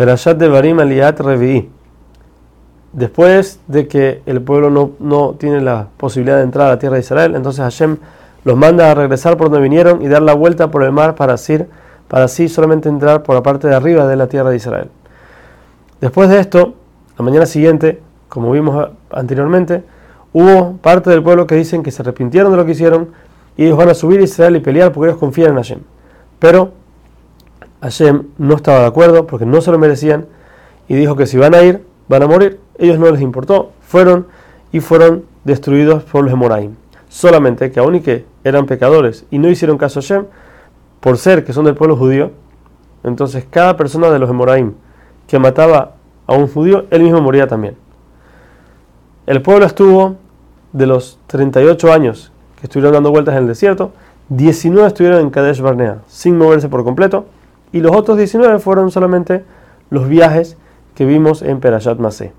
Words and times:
Perashat 0.00 0.38
de 0.38 0.48
Barim 0.48 0.78
Aliat 0.78 1.20
Revi'i. 1.20 1.68
Después 2.94 3.60
de 3.66 3.86
que 3.86 4.22
el 4.24 4.40
pueblo 4.40 4.70
no, 4.70 4.92
no, 4.98 5.34
tiene 5.34 5.60
la 5.60 5.88
posibilidad 5.98 6.38
de 6.38 6.44
entrar 6.44 6.68
a 6.68 6.70
la 6.70 6.78
tierra 6.78 6.94
de 6.94 7.00
Israel, 7.00 7.34
entonces 7.34 7.60
Hashem 7.60 7.98
los 8.44 8.56
manda 8.56 8.90
a 8.90 8.94
regresar 8.94 9.36
por 9.36 9.50
donde 9.50 9.60
vinieron 9.62 10.00
y 10.00 10.08
dar 10.08 10.22
la 10.22 10.32
vuelta 10.32 10.70
por 10.70 10.84
el 10.84 10.90
mar 10.90 11.16
para 11.16 11.34
así, 11.34 11.58
para 12.08 12.24
así 12.24 12.48
solamente 12.48 12.88
entrar 12.88 13.22
por 13.22 13.34
la 13.34 13.42
parte 13.42 13.68
de 13.68 13.74
arriba 13.74 14.06
de 14.06 14.16
la 14.16 14.26
tierra 14.26 14.48
de 14.48 14.56
Israel. 14.56 14.88
Después 16.00 16.30
de 16.30 16.40
esto, 16.40 16.72
la 17.18 17.22
mañana 17.22 17.44
siguiente, 17.44 18.00
como 18.30 18.52
vimos 18.52 18.88
anteriormente, 19.10 19.84
hubo 20.32 20.78
parte 20.78 21.10
del 21.10 21.22
pueblo 21.22 21.46
que 21.46 21.56
dicen 21.56 21.82
que 21.82 21.90
se 21.90 22.00
arrepintieron 22.00 22.50
de 22.50 22.56
lo 22.56 22.64
que 22.64 22.72
hicieron 22.72 23.10
y 23.54 23.66
ellos 23.66 23.76
van 23.76 23.90
a 23.90 23.94
subir 23.94 24.20
a 24.20 24.22
Israel 24.22 24.56
y 24.56 24.60
pelear 24.60 24.92
porque 24.92 25.10
ellos 25.10 25.20
confían 25.20 25.50
en 25.50 25.56
Hashem. 25.56 25.80
Pero 26.38 26.79
Hashem 27.80 28.24
no 28.38 28.56
estaba 28.56 28.80
de 28.80 28.86
acuerdo 28.86 29.26
porque 29.26 29.46
no 29.46 29.60
se 29.60 29.70
lo 29.70 29.78
merecían 29.78 30.26
y 30.88 30.94
dijo 30.94 31.16
que 31.16 31.26
si 31.26 31.38
van 31.38 31.54
a 31.54 31.62
ir, 31.62 31.84
van 32.08 32.22
a 32.22 32.26
morir. 32.26 32.60
Ellos 32.78 32.98
no 32.98 33.10
les 33.10 33.20
importó, 33.20 33.72
fueron 33.80 34.26
y 34.72 34.80
fueron 34.80 35.24
destruidos 35.44 36.02
por 36.04 36.24
los 36.24 36.32
Emoraim. 36.32 36.74
Solamente 37.08 37.70
que 37.70 38.02
que 38.02 38.24
eran 38.44 38.66
pecadores 38.66 39.24
y 39.30 39.38
no 39.38 39.48
hicieron 39.48 39.78
caso 39.78 40.00
a 40.00 40.02
Hashem, 40.02 40.24
por 41.00 41.16
ser 41.16 41.44
que 41.44 41.52
son 41.52 41.64
del 41.64 41.74
pueblo 41.74 41.96
judío, 41.96 42.30
entonces 43.02 43.46
cada 43.48 43.76
persona 43.76 44.10
de 44.10 44.18
los 44.18 44.30
Emoraim 44.30 44.74
que 45.26 45.38
mataba 45.38 45.94
a 46.26 46.34
un 46.34 46.46
judío, 46.46 46.84
él 46.90 47.02
mismo 47.02 47.20
moría 47.20 47.46
también. 47.46 47.76
El 49.26 49.42
pueblo 49.42 49.64
estuvo 49.66 50.16
de 50.72 50.86
los 50.86 51.18
38 51.28 51.92
años 51.92 52.32
que 52.60 52.66
estuvieron 52.66 52.92
dando 52.92 53.10
vueltas 53.10 53.34
en 53.34 53.42
el 53.42 53.48
desierto, 53.48 53.92
19 54.28 54.86
estuvieron 54.86 55.20
en 55.20 55.30
Kadesh 55.30 55.60
Barnea, 55.60 55.98
sin 56.06 56.36
moverse 56.36 56.68
por 56.68 56.84
completo, 56.84 57.26
y 57.72 57.80
los 57.80 57.94
otros 57.94 58.16
19 58.16 58.58
fueron 58.58 58.90
solamente 58.90 59.44
los 59.90 60.08
viajes 60.08 60.56
que 60.94 61.04
vimos 61.04 61.42
en 61.42 61.60
Perashat 61.60 61.98
Masé. 61.98 62.32